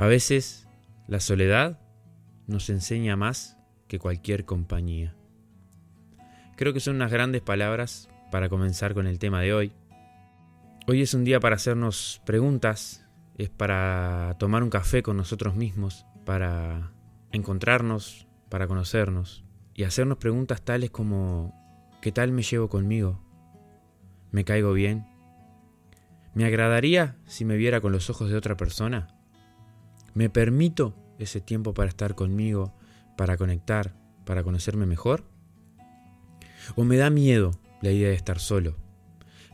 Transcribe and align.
A 0.00 0.06
veces 0.06 0.66
la 1.08 1.20
soledad 1.20 1.78
nos 2.46 2.70
enseña 2.70 3.16
más 3.16 3.58
que 3.86 3.98
cualquier 3.98 4.46
compañía. 4.46 5.14
Creo 6.56 6.72
que 6.72 6.80
son 6.80 6.96
unas 6.96 7.12
grandes 7.12 7.42
palabras 7.42 8.08
para 8.30 8.48
comenzar 8.48 8.94
con 8.94 9.06
el 9.06 9.18
tema 9.18 9.42
de 9.42 9.52
hoy. 9.52 9.72
Hoy 10.86 11.02
es 11.02 11.12
un 11.12 11.24
día 11.24 11.38
para 11.38 11.56
hacernos 11.56 12.22
preguntas, 12.24 13.06
es 13.36 13.50
para 13.50 14.36
tomar 14.38 14.62
un 14.62 14.70
café 14.70 15.02
con 15.02 15.18
nosotros 15.18 15.54
mismos, 15.54 16.06
para 16.24 16.94
encontrarnos, 17.30 18.26
para 18.48 18.66
conocernos 18.66 19.44
y 19.74 19.84
hacernos 19.84 20.16
preguntas 20.16 20.62
tales 20.62 20.88
como 20.90 21.54
¿qué 22.00 22.10
tal 22.10 22.32
me 22.32 22.40
llevo 22.40 22.70
conmigo? 22.70 23.22
¿Me 24.30 24.46
caigo 24.46 24.72
bien? 24.72 25.06
¿Me 26.32 26.46
agradaría 26.46 27.18
si 27.26 27.44
me 27.44 27.58
viera 27.58 27.82
con 27.82 27.92
los 27.92 28.08
ojos 28.08 28.30
de 28.30 28.36
otra 28.38 28.56
persona? 28.56 29.19
¿Me 30.14 30.28
permito 30.28 30.94
ese 31.18 31.40
tiempo 31.40 31.74
para 31.74 31.88
estar 31.88 32.14
conmigo, 32.14 32.74
para 33.16 33.36
conectar, 33.36 33.94
para 34.24 34.42
conocerme 34.42 34.86
mejor? 34.86 35.24
¿O 36.76 36.84
me 36.84 36.96
da 36.96 37.10
miedo 37.10 37.52
la 37.80 37.90
idea 37.90 38.08
de 38.08 38.14
estar 38.14 38.38
solo? 38.38 38.76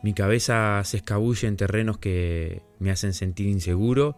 Mi 0.03 0.15
cabeza 0.15 0.83
se 0.85 0.99
escabulle 0.99 1.49
en 1.49 1.57
terrenos 1.57 1.99
que 1.99 2.63
me 2.79 2.91
hacen 2.91 3.13
sentir 3.13 3.49
inseguro 3.49 4.17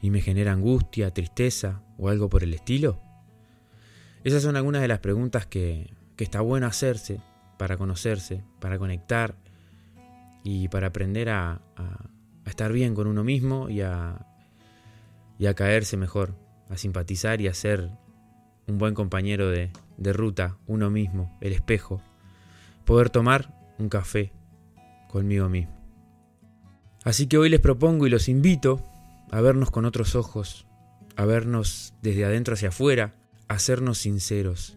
y 0.00 0.10
me 0.10 0.20
genera 0.20 0.52
angustia, 0.52 1.12
tristeza 1.12 1.82
o 1.98 2.08
algo 2.08 2.28
por 2.28 2.42
el 2.42 2.54
estilo. 2.54 3.00
Esas 4.24 4.42
son 4.42 4.56
algunas 4.56 4.82
de 4.82 4.88
las 4.88 5.00
preguntas 5.00 5.46
que, 5.46 5.94
está 6.16 6.40
bueno 6.40 6.66
hacerse 6.66 7.20
para 7.58 7.76
conocerse, 7.76 8.42
para 8.58 8.78
conectar 8.78 9.36
y 10.42 10.68
para 10.68 10.88
aprender 10.88 11.28
a, 11.28 11.60
a 11.76 12.50
estar 12.50 12.72
bien 12.72 12.94
con 12.94 13.06
uno 13.06 13.22
mismo 13.22 13.68
y 13.68 13.82
a, 13.82 14.26
y 15.38 15.46
a 15.46 15.54
caerse 15.54 15.96
mejor, 15.96 16.34
a 16.68 16.76
simpatizar 16.76 17.40
y 17.40 17.48
a 17.48 17.54
ser 17.54 17.90
un 18.66 18.78
buen 18.78 18.94
compañero 18.94 19.50
de, 19.50 19.70
ruta, 20.12 20.58
uno 20.66 20.90
mismo, 20.90 21.36
el 21.40 21.52
espejo, 21.52 22.02
poder 22.84 23.10
tomar 23.10 23.54
un 23.78 23.88
café 23.88 24.32
conmigo 25.08 25.48
mismo. 25.48 25.74
Así 27.04 27.26
que 27.26 27.38
hoy 27.38 27.48
les 27.48 27.60
propongo 27.60 28.06
y 28.06 28.10
los 28.10 28.28
invito 28.28 28.84
a 29.30 29.40
vernos 29.40 29.70
con 29.70 29.84
otros 29.84 30.16
ojos, 30.16 30.66
a 31.14 31.24
vernos 31.24 31.94
desde 32.02 32.24
adentro 32.24 32.54
hacia 32.54 32.70
afuera, 32.70 33.14
a 33.48 33.54
hacernos 33.54 33.98
sinceros, 33.98 34.76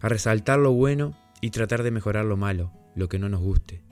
a 0.00 0.08
resaltar 0.08 0.58
lo 0.58 0.72
bueno 0.72 1.16
y 1.40 1.50
tratar 1.50 1.82
de 1.82 1.90
mejorar 1.90 2.26
lo 2.26 2.36
malo, 2.36 2.72
lo 2.94 3.08
que 3.08 3.18
no 3.18 3.28
nos 3.28 3.40
guste. 3.40 3.82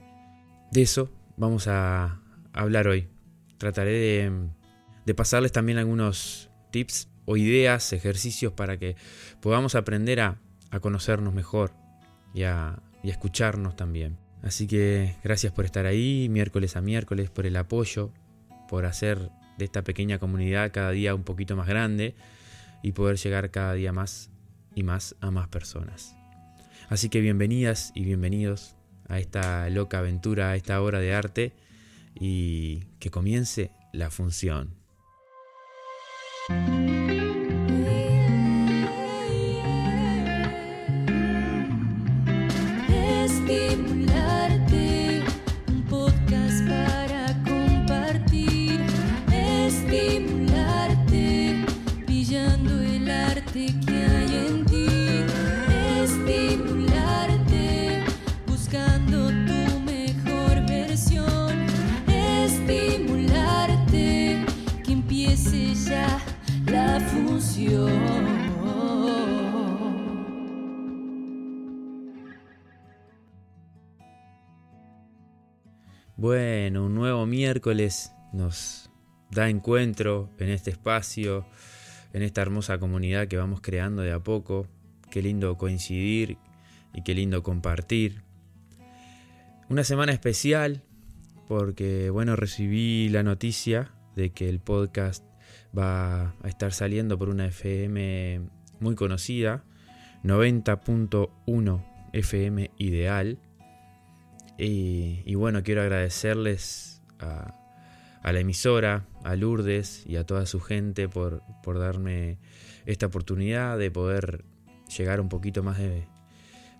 De 0.71 0.83
eso 0.83 1.11
vamos 1.37 1.67
a 1.67 2.21
hablar 2.53 2.87
hoy. 2.87 3.09
Trataré 3.57 3.91
de 3.91 4.49
de 5.05 5.13
pasarles 5.13 5.51
también 5.51 5.77
algunos 5.77 6.49
tips 6.71 7.09
o 7.25 7.37
ideas, 7.37 7.93
ejercicios 7.93 8.53
para 8.53 8.77
que 8.77 8.95
podamos 9.41 9.75
aprender 9.75 10.19
a, 10.21 10.39
conocernos 10.81 11.33
mejor 11.33 11.73
y 12.33 12.43
a, 12.43 12.79
y 13.03 13.09
a 13.09 13.11
escucharnos 13.11 13.75
también. 13.75 14.17
Así 14.41 14.67
que 14.67 15.15
gracias 15.23 15.51
por 15.51 15.65
estar 15.65 15.85
ahí, 15.85 16.27
miércoles 16.29 16.75
a 16.75 16.81
miércoles, 16.81 17.29
por 17.29 17.45
el 17.45 17.55
apoyo, 17.55 18.11
por 18.67 18.85
hacer 18.85 19.31
de 19.57 19.65
esta 19.65 19.83
pequeña 19.83 20.19
comunidad 20.19 20.71
cada 20.71 20.91
día 20.91 21.13
un 21.15 21.23
poquito 21.23 21.55
más 21.55 21.67
grande 21.67 22.15
y 22.81 22.93
poder 22.93 23.17
llegar 23.17 23.51
cada 23.51 23.73
día 23.73 23.91
más 23.91 24.29
y 24.73 24.83
más 24.83 25.15
a 25.19 25.31
más 25.31 25.47
personas. 25.49 26.15
Así 26.87 27.09
que 27.09 27.19
bienvenidas 27.19 27.91
y 27.93 28.03
bienvenidos 28.03 28.75
a 29.07 29.19
esta 29.19 29.69
loca 29.69 29.99
aventura, 29.99 30.51
a 30.51 30.55
esta 30.55 30.81
obra 30.81 30.99
de 30.99 31.13
arte 31.13 31.53
y 32.15 32.85
que 32.99 33.11
comience 33.11 33.71
la 33.91 34.09
función. 34.09 34.78
Estimularte, 36.49 36.78
Bueno, 76.19 76.87
un 76.87 76.95
nuevo 76.95 77.25
miércoles 77.25 78.11
nos 78.33 78.91
da 79.31 79.47
encuentro 79.47 80.29
en 80.37 80.49
este 80.49 80.69
espacio, 80.69 81.45
en 82.11 82.23
esta 82.23 82.41
hermosa 82.41 82.77
comunidad 82.77 83.29
que 83.29 83.37
vamos 83.37 83.61
creando 83.61 84.01
de 84.01 84.11
a 84.11 84.19
poco. 84.19 84.67
Qué 85.09 85.21
lindo 85.21 85.57
coincidir 85.57 86.37
y 86.93 87.03
qué 87.03 87.15
lindo 87.15 87.41
compartir. 87.41 88.23
Una 89.69 89.85
semana 89.85 90.11
especial 90.11 90.83
porque, 91.47 92.09
bueno, 92.09 92.35
recibí 92.35 93.07
la 93.07 93.23
noticia 93.23 93.93
de 94.17 94.31
que 94.31 94.49
el 94.49 94.59
podcast 94.59 95.23
va 95.75 96.35
a 96.43 96.49
estar 96.49 96.73
saliendo 96.73 97.17
por 97.17 97.29
una 97.29 97.45
FM 97.45 98.41
muy 98.81 98.95
conocida, 98.95 99.63
90.1 100.25 101.85
FM 102.11 102.71
Ideal. 102.77 103.39
Y, 104.61 105.35
bueno, 105.35 105.63
quiero 105.63 105.81
agradecerles 105.81 107.01
a, 107.19 107.55
a 108.21 108.33
la 108.33 108.39
emisora, 108.41 109.05
a 109.23 109.35
Lourdes 109.35 110.05
y 110.05 110.17
a 110.17 110.25
toda 110.25 110.45
su 110.45 110.59
gente 110.59 111.07
por, 111.07 111.41
por 111.63 111.79
darme 111.79 112.37
esta 112.85 113.05
oportunidad 113.05 113.77
de 113.77 113.89
poder 113.89 114.43
llegar 114.97 115.21
un 115.21 115.29
poquito 115.29 115.63
más 115.63 115.77
de, 115.77 116.07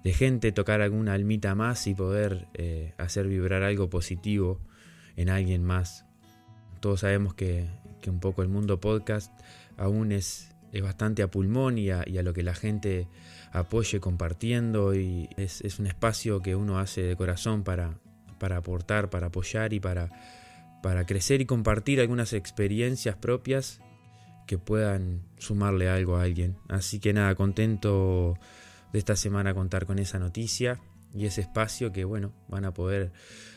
de 0.04 0.14
gente, 0.14 0.52
tocar 0.52 0.82
alguna 0.82 1.14
almita 1.14 1.56
más 1.56 1.88
y 1.88 1.94
poder 1.94 2.48
eh, 2.54 2.94
hacer 2.98 3.28
vibrar 3.28 3.64
algo 3.64 3.90
positivo 3.90 4.60
en 5.16 5.30
alguien 5.30 5.64
más. 5.64 6.06
Todos 6.80 7.02
sabemos 7.02 7.34
que, 7.34 7.68
que 8.02 8.10
un 8.10 8.20
poco 8.20 8.42
el 8.42 8.50
mundo 8.50 8.80
podcast 8.80 9.32
aún 9.78 10.12
es, 10.12 10.49
es 10.72 10.82
bastante 10.82 11.24
a 11.24 11.32
pulmón 11.32 11.78
y 11.78 11.90
a, 11.90 12.04
lo 12.06 12.34
que 12.34 12.44
la 12.44 12.54
gente 12.54 13.08
apoye 13.52 14.00
compartiendo 14.00 14.94
y 14.94 15.30
es, 15.38 15.62
es 15.62 15.80
un 15.80 15.88
espacio 15.88 16.42
que 16.42 16.56
uno 16.56 16.80
hace 16.80 17.02
de 17.02 17.16
corazón 17.16 17.64
para, 17.64 18.00
para 18.40 18.58
aportar, 18.58 19.10
para 19.10 19.28
apoyar 19.28 19.74
y 19.74 19.80
para, 19.80 20.10
para 20.82 21.06
crecer 21.06 21.42
y 21.42 21.46
compartir 21.46 22.00
algunas 22.00 22.34
experiencias 22.34 23.16
propias 23.16 23.82
que 24.48 24.58
puedan 24.58 25.22
sumarle 25.38 25.90
algo 25.90 26.18
a 26.18 26.24
alguien. 26.24 26.58
Así 26.68 27.00
que 27.00 27.14
nada, 27.14 27.36
contento 27.36 28.38
de 28.92 29.00
esta 29.00 29.16
semana 29.16 29.54
contar 29.54 29.86
con 29.86 30.00
esa 30.00 30.18
noticia 30.18 30.80
y 31.14 31.26
ese 31.26 31.42
espacio 31.42 31.92
que 31.92 32.04
bueno, 32.04 32.34
van 32.48 32.66
a 32.66 32.74
poder 32.74 33.12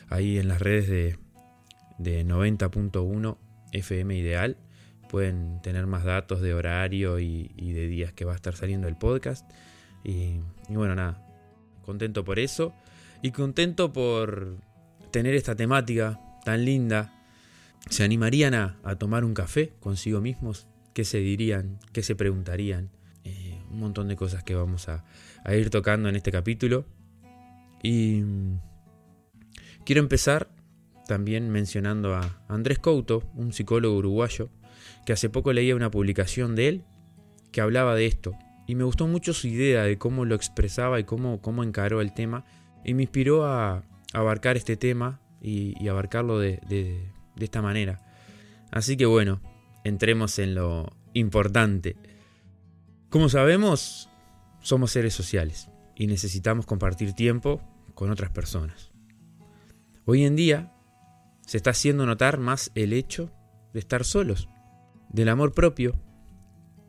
ahí 0.09 0.37
en 0.37 0.47
las 0.47 0.61
redes 0.61 0.87
de, 0.87 1.17
de 1.97 2.25
90.1 2.25 3.37
FM 3.71 4.15
Ideal. 4.15 4.57
Pueden 5.13 5.61
tener 5.61 5.85
más 5.85 6.03
datos 6.03 6.41
de 6.41 6.55
horario 6.55 7.19
y, 7.19 7.49
de 7.55 7.87
días 7.87 8.13
que 8.13 8.25
va 8.25 8.31
a 8.31 8.35
estar 8.35 8.55
saliendo 8.55 8.87
el 8.87 8.95
podcast. 8.95 9.47
Y, 10.03 10.39
bueno, 10.69 10.95
nada, 10.95 11.23
contento 11.85 12.25
por 12.25 12.39
eso 12.39 12.73
y 13.21 13.29
contento 13.29 13.93
por 13.93 14.57
tener 15.11 15.35
esta 15.35 15.55
temática 15.55 16.19
tan 16.43 16.65
linda. 16.65 17.13
¿Se 17.91 18.03
animarían 18.03 18.55
a, 18.55 18.79
a 18.83 18.95
tomar 18.95 19.23
un 19.23 19.35
café 19.35 19.73
consigo 19.81 20.19
mismos? 20.19 20.65
¿Qué 20.95 21.05
se 21.05 21.19
dirían? 21.19 21.77
¿Qué 21.91 22.01
se 22.01 22.15
preguntarían? 22.15 22.89
Eh, 23.23 23.61
un 23.69 23.81
montón 23.81 24.07
de 24.07 24.15
cosas 24.15 24.43
que 24.43 24.55
vamos 24.55 24.89
a, 24.89 25.05
a 25.43 25.53
ir 25.53 25.69
tocando 25.69 26.09
en 26.09 26.15
este 26.15 26.31
capítulo. 26.31 26.85
Y 27.83 28.21
mm, 28.23 28.59
quiero 29.85 30.01
empezar 30.01 30.49
también 31.07 31.51
mencionando 31.51 32.15
a 32.15 32.41
Andrés 32.47 32.79
Couto, 32.79 33.29
un 33.35 33.53
psicólogo 33.53 33.95
uruguayo, 33.95 34.49
que 35.05 35.13
hace 35.13 35.29
poco 35.29 35.53
leía 35.53 35.75
una 35.75 35.91
publicación 35.91 36.55
de 36.55 36.67
él 36.67 36.85
que 37.51 37.61
hablaba 37.61 37.95
de 37.95 38.05
esto. 38.05 38.33
Y 38.67 38.75
me 38.75 38.83
gustó 38.83 39.07
mucho 39.07 39.33
su 39.33 39.47
idea 39.47 39.83
de 39.83 39.97
cómo 39.97 40.25
lo 40.25 40.35
expresaba 40.35 40.99
y 40.99 41.03
cómo, 41.03 41.41
cómo 41.41 41.63
encaró 41.63 42.01
el 42.01 42.13
tema. 42.13 42.45
Y 42.85 42.93
me 42.93 43.03
inspiró 43.03 43.45
a, 43.45 43.83
abarcar 44.13 44.57
este 44.57 44.77
tema 44.77 45.21
y, 45.41 45.87
abarcarlo 45.87 46.39
de, 46.39 46.59
de 46.67 47.45
esta 47.45 47.61
manera. 47.61 48.01
Así 48.71 48.97
que 48.97 49.05
bueno, 49.05 49.41
entremos 49.83 50.39
en 50.39 50.55
lo 50.55 50.95
importante. 51.13 51.95
Como 53.09 53.29
sabemos, 53.29 54.09
somos 54.61 54.91
seres 54.91 55.13
sociales 55.13 55.69
y 55.95 56.07
necesitamos 56.07 56.65
compartir 56.65 57.13
tiempo 57.13 57.61
con 57.93 58.09
otras 58.09 58.31
personas. 58.31 58.91
Hoy 60.05 60.25
en 60.25 60.35
día 60.35 60.73
se 61.45 61.57
está 61.57 61.71
haciendo 61.71 62.05
notar 62.05 62.39
más 62.39 62.71
el 62.75 62.93
hecho 62.93 63.31
de 63.73 63.79
estar 63.79 64.03
solos, 64.03 64.49
del 65.13 65.29
amor 65.29 65.53
propio. 65.53 65.93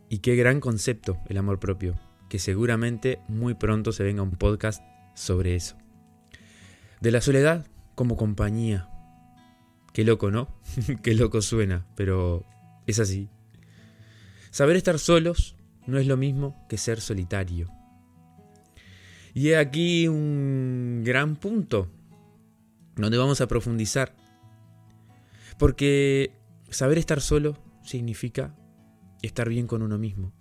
Y 0.08 0.18
qué 0.18 0.34
gran 0.34 0.60
concepto 0.60 1.18
el 1.28 1.38
amor 1.38 1.60
propio, 1.60 1.94
que 2.28 2.38
seguramente 2.38 3.20
muy 3.28 3.54
pronto 3.54 3.92
se 3.92 4.02
venga 4.02 4.22
un 4.22 4.32
podcast 4.32 4.82
sobre 5.14 5.54
eso. 5.54 5.76
De 7.00 7.10
la 7.10 7.20
soledad 7.20 7.66
como 7.94 8.16
compañía. 8.16 8.88
Qué 9.92 10.04
loco, 10.04 10.30
¿no? 10.30 10.48
qué 11.02 11.14
loco 11.14 11.40
suena, 11.42 11.86
pero 11.94 12.44
es 12.86 12.98
así. 12.98 13.28
Saber 14.50 14.76
estar 14.76 14.98
solos 14.98 15.56
no 15.86 15.98
es 15.98 16.06
lo 16.06 16.16
mismo 16.16 16.66
que 16.68 16.78
ser 16.78 17.00
solitario. 17.00 17.70
Y 19.34 19.48
he 19.48 19.56
aquí 19.56 20.06
un 20.06 21.02
gran 21.04 21.36
punto 21.36 21.88
donde 22.94 23.18
vamos 23.18 23.40
a 23.40 23.48
profundizar. 23.48 24.14
Porque 25.58 26.32
saber 26.70 26.98
estar 26.98 27.20
solo 27.20 27.56
significa 27.84 28.54
estar 29.22 29.48
bien 29.48 29.66
con 29.66 29.82
uno 29.82 29.98
mismo. 29.98 30.32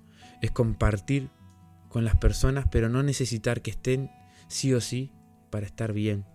Es 0.42 0.52
compartir 0.52 1.30
con 1.90 2.06
las 2.06 2.16
personas, 2.16 2.66
pero 2.72 2.90
no 2.90 3.04
necesitar 3.04 3.62
que 3.62 3.72
estén 3.72 4.10
sí 4.48 4.74
o 4.74 4.82
sí 4.82 5.12
para 5.52 5.66
estar 5.66 5.94
bien. 5.94 6.26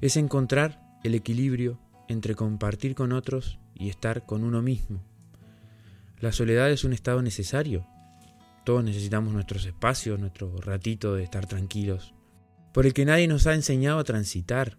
Es 0.00 0.16
encontrar 0.16 0.80
el 1.02 1.14
equilibrio 1.14 1.80
entre 2.08 2.34
compartir 2.34 2.94
con 2.94 3.12
otros 3.12 3.58
y 3.74 3.88
estar 3.88 4.26
con 4.26 4.44
uno 4.44 4.62
mismo. 4.62 5.02
La 6.20 6.32
soledad 6.32 6.70
es 6.70 6.84
un 6.84 6.92
estado 6.92 7.22
necesario. 7.22 7.86
Todos 8.64 8.84
necesitamos 8.84 9.32
nuestros 9.32 9.64
espacios, 9.66 10.18
nuestro 10.18 10.56
ratito 10.58 11.14
de 11.14 11.22
estar 11.22 11.46
tranquilos, 11.46 12.14
por 12.72 12.86
el 12.86 12.92
que 12.92 13.04
nadie 13.04 13.28
nos 13.28 13.46
ha 13.46 13.54
enseñado 13.54 13.98
a 13.98 14.04
transitar, 14.04 14.78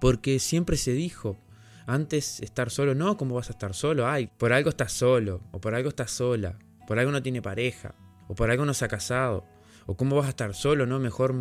porque 0.00 0.38
siempre 0.38 0.76
se 0.76 0.92
dijo, 0.92 1.38
antes 1.86 2.40
estar 2.40 2.70
solo, 2.70 2.94
no, 2.94 3.16
¿cómo 3.16 3.34
vas 3.34 3.48
a 3.48 3.52
estar 3.52 3.74
solo? 3.74 4.08
Ay, 4.08 4.30
por 4.38 4.52
algo 4.52 4.70
estás 4.70 4.92
solo, 4.92 5.40
o 5.52 5.60
por 5.60 5.74
algo 5.74 5.88
estás 5.88 6.10
sola, 6.10 6.58
por 6.86 6.98
algo 6.98 7.12
no 7.12 7.22
tiene 7.22 7.42
pareja, 7.42 7.94
o 8.28 8.34
por 8.34 8.50
algo 8.50 8.64
no 8.64 8.74
se 8.74 8.84
ha 8.84 8.88
casado, 8.88 9.44
o 9.86 9.96
cómo 9.96 10.16
vas 10.16 10.26
a 10.26 10.30
estar 10.30 10.54
solo, 10.54 10.86
¿no? 10.86 10.98
Mejor 10.98 11.34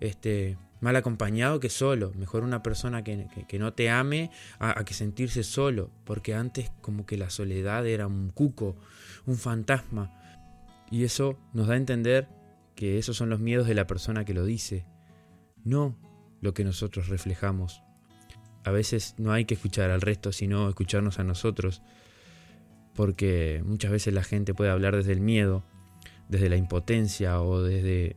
este, 0.00 0.58
mal 0.80 0.96
acompañado 0.96 1.60
que 1.60 1.70
solo, 1.70 2.12
mejor 2.16 2.42
una 2.42 2.62
persona 2.62 3.02
que, 3.02 3.28
no 3.58 3.72
te 3.72 3.90
ame 3.90 4.30
a, 4.58 4.78
a, 4.78 4.84
que 4.84 4.94
sentirse 4.94 5.42
solo, 5.42 5.90
porque 6.04 6.34
antes 6.34 6.70
como 6.80 7.06
que 7.06 7.16
la 7.16 7.30
soledad 7.30 7.86
era 7.86 8.06
un 8.06 8.30
cuco, 8.30 8.76
un 9.24 9.36
fantasma, 9.36 10.12
y 10.90 11.04
eso 11.04 11.38
nos 11.52 11.66
da 11.66 11.74
a 11.74 11.78
entender 11.78 12.28
que 12.74 12.98
esos 12.98 13.16
son 13.16 13.30
los 13.30 13.40
miedos 13.40 13.66
de 13.66 13.74
la 13.74 13.86
persona 13.86 14.24
que 14.24 14.34
lo 14.34 14.44
dice, 14.44 14.84
no 15.64 15.96
lo 16.40 16.52
que 16.52 16.64
nosotros 16.64 17.08
reflejamos 17.08 17.82
a 18.66 18.72
veces 18.72 19.14
no 19.16 19.32
hay 19.32 19.44
que 19.44 19.54
escuchar 19.54 19.90
al 19.92 20.00
resto, 20.00 20.32
sino 20.32 20.68
escucharnos 20.68 21.20
a 21.20 21.24
nosotros, 21.24 21.82
porque 22.96 23.62
muchas 23.64 23.92
veces 23.92 24.12
la 24.12 24.24
gente 24.24 24.54
puede 24.54 24.72
hablar 24.72 24.96
desde 24.96 25.12
el 25.12 25.20
miedo, 25.20 25.62
desde 26.28 26.48
la 26.48 26.56
impotencia 26.56 27.40
o 27.40 27.62
desde 27.62 28.16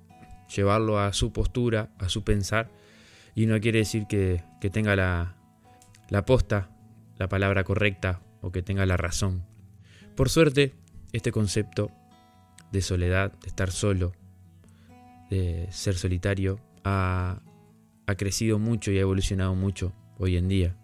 llevarlo 0.54 0.98
a 0.98 1.14
su 1.14 1.32
postura, 1.32 1.92
a 2.00 2.10
su 2.10 2.24
pensar, 2.24 2.72
y 3.36 3.46
no 3.46 3.60
quiere 3.60 3.78
decir 3.78 4.08
que, 4.10 4.44
tenga 4.72 4.96
la, 4.96 5.36
la 6.10 6.26
posta, 6.26 6.72
la 7.20 7.30
palabra 7.30 7.64
correcta 7.64 8.24
o 8.42 8.52
que 8.52 8.64
tenga 8.64 8.88
la 8.88 8.98
razón. 8.98 9.44
Por 10.16 10.30
suerte, 10.30 10.74
este 11.12 11.32
concepto 11.32 11.92
de 12.72 12.82
soledad, 12.82 13.34
de 13.34 13.50
estar 13.50 13.70
solo, 13.70 14.14
de 15.30 15.68
ser 15.70 15.94
solitario, 15.94 16.60
ha, 16.84 17.44
ha 18.08 18.16
crecido 18.16 18.58
mucho 18.58 18.92
y 18.92 18.98
ha 18.98 19.02
evolucionado 19.02 19.54
mucho 19.54 19.94
hoy 20.20 20.38
en 20.38 20.48
día. 20.48 20.78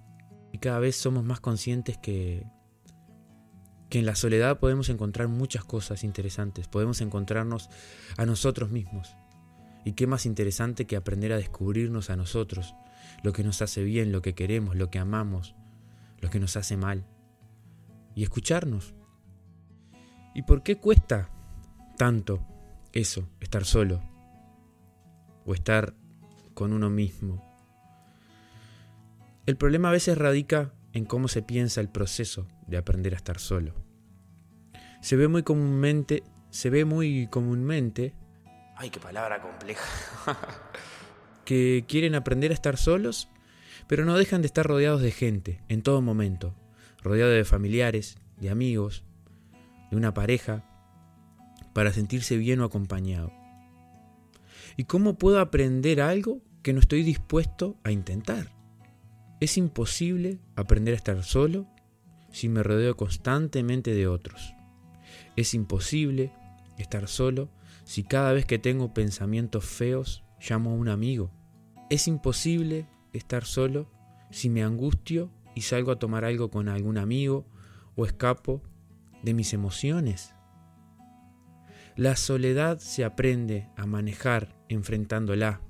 Y 0.52 0.58
cada 0.58 0.80
vez 0.80 0.96
somos 0.96 1.24
más 1.24 1.40
conscientes 1.40 1.98
que, 1.98 2.48
que 3.90 4.00
en 4.00 4.06
la 4.06 4.16
soledad 4.16 4.60
podemos 4.60 4.90
encontrar 4.90 5.28
muchas 5.28 5.64
cosas 5.64 6.04
interesantes, 6.04 6.68
podemos 6.68 7.02
encontrarnos 7.02 7.70
a 8.18 8.26
nosotros 8.26 8.72
mismos. 8.72 9.16
Y 9.84 9.94
qué 9.94 10.08
más 10.08 10.26
interesante 10.26 10.86
que 10.88 10.96
aprender 10.96 11.32
a 11.32 11.38
descubrirnos 11.38 12.10
a 12.10 12.16
nosotros, 12.16 12.74
lo 13.22 13.34
que 13.34 13.44
nos 13.44 13.62
hace 13.62 13.84
bien, 13.84 14.12
lo 14.12 14.24
que 14.24 14.34
queremos, 14.34 14.76
lo 14.76 14.90
que 14.90 14.98
amamos, 14.98 15.56
lo 16.22 16.30
que 16.30 16.40
nos 16.40 16.58
hace 16.58 16.78
mal. 16.78 17.06
Y 18.16 18.24
escucharnos. 18.24 18.96
¿Y 20.34 20.42
por 20.42 20.64
qué 20.64 20.78
cuesta 20.78 21.30
tanto 21.98 22.46
eso, 22.94 23.30
estar 23.40 23.66
solo? 23.66 24.02
O 25.46 25.54
estar 25.54 25.94
con 26.54 26.74
uno 26.74 26.90
mismo. 26.90 27.55
El 29.46 29.58
problema 29.58 29.90
a 29.90 29.92
veces 29.92 30.18
radica 30.18 30.74
en 30.92 31.06
cómo 31.06 31.28
se 31.28 31.44
piensa 31.44 31.80
el 31.80 31.90
proceso 31.90 32.48
de 32.66 32.78
aprender 32.78 33.14
a 33.14 33.18
estar 33.18 33.38
solo. 33.38 33.76
Se 35.02 35.16
ve 35.16 35.28
muy 35.28 35.44
comúnmente, 35.44 36.24
se 36.50 36.72
ve 36.72 36.84
muy 36.84 37.28
comúnmente, 37.28 38.16
ay, 38.76 38.90
qué 38.90 39.00
palabra 39.00 39.44
compleja, 39.44 39.86
que 41.46 41.86
quieren 41.88 42.16
aprender 42.16 42.50
a 42.50 42.56
estar 42.56 42.78
solos, 42.78 43.30
pero 43.88 44.04
no 44.04 44.18
dejan 44.18 44.42
de 44.42 44.48
estar 44.48 44.66
rodeados 44.66 45.02
de 45.02 45.12
gente 45.12 45.62
en 45.70 45.84
todo 45.84 46.02
momento, 46.02 46.56
rodeados 47.04 47.36
de 47.36 47.46
familiares, 47.46 48.18
de 48.38 48.50
amigos, 48.50 49.04
de 49.92 49.98
una 49.98 50.16
pareja, 50.16 50.64
para 51.74 51.94
sentirse 51.94 52.36
bien 52.38 52.62
o 52.62 52.64
acompañado. 52.64 53.32
¿Y 54.76 54.86
cómo 54.86 55.20
puedo 55.20 55.40
aprender 55.40 56.02
algo 56.02 56.42
que 56.64 56.74
no 56.74 56.80
estoy 56.80 57.04
dispuesto 57.04 57.78
a 57.84 57.92
intentar? 57.92 58.55
Es 59.40 59.58
imposible 59.58 60.40
aprender 60.56 60.94
a 60.94 60.98
estar 60.98 61.24
solo 61.24 61.68
si 62.32 62.48
me 62.50 62.64
rodeo 62.64 62.96
constantemente 62.96 63.94
de 63.94 64.08
otros. 64.08 64.56
Es 65.36 65.54
imposible 65.54 66.34
estar 66.78 67.08
solo 67.08 67.50
si 67.84 68.04
cada 68.04 68.34
vez 68.34 68.46
que 68.46 68.60
tengo 68.60 68.94
pensamientos 68.94 69.66
feos 69.66 70.24
llamo 70.40 70.72
a 70.72 70.74
un 70.74 70.90
amigo. 70.90 71.32
Es 71.90 72.08
imposible 72.08 72.88
estar 73.14 73.44
solo 73.44 73.92
si 74.32 74.50
me 74.50 74.64
angustio 74.64 75.32
y 75.54 75.62
salgo 75.62 75.92
a 75.92 76.00
tomar 76.00 76.26
algo 76.26 76.50
con 76.50 76.70
algún 76.70 76.98
amigo 76.98 77.46
o 77.96 78.06
escapo 78.06 78.62
de 79.24 79.34
mis 79.34 79.54
emociones. 79.54 80.34
La 81.96 82.16
soledad 82.16 82.80
se 82.80 83.06
aprende 83.06 83.70
a 83.78 83.86
manejar 83.86 84.56
enfrentándola 84.68 85.62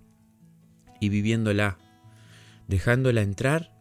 y 1.00 1.10
viviéndola 1.10 1.78
dejándola 2.68 3.22
entrar 3.22 3.72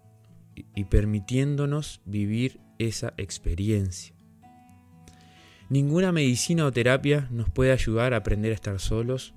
y 0.55 0.85
permitiéndonos 0.85 2.01
vivir 2.05 2.61
esa 2.79 3.15
experiencia. 3.17 4.15
Ninguna 5.69 6.12
medicina 6.12 6.67
o 6.67 6.73
terapia 6.73 7.29
nos 7.31 7.50
puede 7.50 7.73
ayudar 7.73 8.14
a 8.14 8.19
aprender 8.19 8.53
a 8.53 8.55
estar 8.55 8.79
solos 8.81 9.35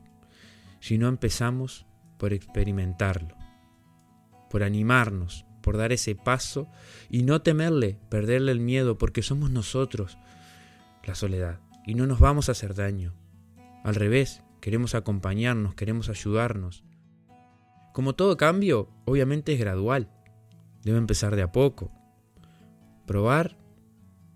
si 0.79 0.97
no 0.97 1.07
empezamos 1.07 1.85
por 2.17 2.33
experimentarlo, 2.33 3.35
por 4.49 4.63
animarnos, 4.63 5.45
por 5.61 5.77
dar 5.77 5.91
ese 5.91 6.15
paso 6.15 6.67
y 7.09 7.23
no 7.23 7.41
temerle, 7.41 7.99
perderle 8.09 8.51
el 8.51 8.59
miedo, 8.59 8.97
porque 8.97 9.21
somos 9.21 9.51
nosotros 9.51 10.17
la 11.03 11.15
soledad 11.15 11.59
y 11.85 11.95
no 11.95 12.05
nos 12.05 12.19
vamos 12.19 12.49
a 12.49 12.51
hacer 12.51 12.75
daño. 12.75 13.13
Al 13.83 13.95
revés, 13.95 14.43
queremos 14.61 14.95
acompañarnos, 14.95 15.75
queremos 15.75 16.09
ayudarnos. 16.09 16.83
Como 17.97 18.13
todo 18.13 18.37
cambio, 18.37 18.89
obviamente 19.05 19.53
es 19.53 19.59
gradual. 19.59 20.07
Debe 20.83 20.99
empezar 20.99 21.35
de 21.35 21.41
a 21.41 21.51
poco. 21.51 21.89
Probar 23.07 23.57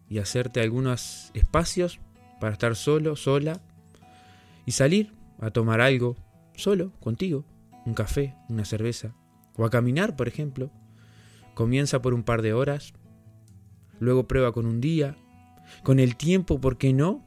y 0.10 0.18
hacerte 0.18 0.62
algunos 0.62 1.30
espacios 1.36 2.00
para 2.40 2.54
estar 2.54 2.76
solo, 2.76 3.16
sola, 3.16 3.62
y 4.66 4.72
salir 4.72 5.14
a 5.40 5.52
tomar 5.52 5.80
algo 5.80 6.16
solo, 6.56 6.92
contigo, 7.00 7.46
un 7.86 7.94
café, 7.94 8.36
una 8.50 8.66
cerveza, 8.66 9.14
o 9.56 9.64
a 9.64 9.70
caminar, 9.70 10.16
por 10.16 10.28
ejemplo. 10.28 10.72
Comienza 11.54 12.02
por 12.02 12.16
un 12.16 12.24
par 12.24 12.42
de 12.42 12.54
horas, 12.54 12.94
luego 14.00 14.28
prueba 14.28 14.54
con 14.54 14.66
un 14.66 14.82
día, 14.82 15.18
con 15.84 16.00
el 16.00 16.16
tiempo, 16.16 16.60
¿por 16.60 16.80
qué 16.80 16.94
no? 16.94 17.24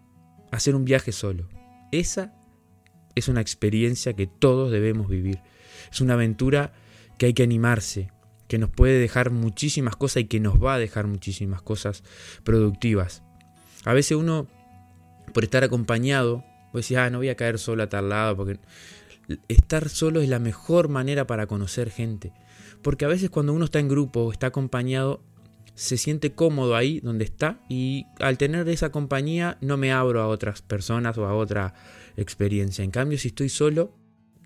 Hacer 0.50 0.74
un 0.74 0.84
viaje 0.84 1.12
solo. 1.12 1.48
Esa 1.92 2.34
es 3.14 3.28
una 3.28 3.40
experiencia 3.40 4.14
que 4.14 4.26
todos 4.26 4.72
debemos 4.72 5.06
vivir. 5.06 5.38
Es 5.92 6.00
una 6.00 6.14
aventura 6.14 6.72
que 7.18 7.26
hay 7.26 7.34
que 7.34 7.42
animarse, 7.42 8.10
que 8.48 8.58
nos 8.58 8.70
puede 8.70 8.98
dejar 8.98 9.30
muchísimas 9.30 9.96
cosas 9.96 10.22
y 10.22 10.24
que 10.26 10.40
nos 10.40 10.62
va 10.62 10.74
a 10.74 10.78
dejar 10.78 11.06
muchísimas 11.06 11.62
cosas 11.62 12.02
productivas. 12.42 13.22
A 13.84 13.92
veces 13.92 14.16
uno, 14.16 14.48
por 15.32 15.44
estar 15.44 15.64
acompañado, 15.64 16.44
puede 16.72 16.82
decir, 16.82 16.98
ah, 16.98 17.10
no 17.10 17.18
voy 17.18 17.28
a 17.28 17.36
caer 17.36 17.58
solo 17.58 17.82
a 17.82 17.88
tal 17.88 18.08
lado, 18.08 18.36
porque 18.36 18.58
estar 19.48 19.88
solo 19.88 20.20
es 20.20 20.28
la 20.28 20.38
mejor 20.38 20.88
manera 20.88 21.26
para 21.26 21.46
conocer 21.46 21.90
gente. 21.90 22.32
Porque 22.82 23.04
a 23.04 23.08
veces 23.08 23.30
cuando 23.30 23.52
uno 23.52 23.64
está 23.64 23.78
en 23.78 23.88
grupo 23.88 24.20
o 24.20 24.32
está 24.32 24.48
acompañado, 24.48 25.22
se 25.74 25.96
siente 25.96 26.32
cómodo 26.32 26.76
ahí 26.76 27.00
donde 27.00 27.24
está 27.24 27.58
y 27.68 28.06
al 28.20 28.38
tener 28.38 28.68
esa 28.68 28.90
compañía 28.90 29.58
no 29.60 29.76
me 29.76 29.92
abro 29.92 30.22
a 30.22 30.28
otras 30.28 30.62
personas 30.62 31.18
o 31.18 31.26
a 31.26 31.34
otra 31.34 31.74
experiencia. 32.16 32.84
En 32.84 32.90
cambio, 32.90 33.18
si 33.18 33.28
estoy 33.28 33.48
solo, 33.48 33.92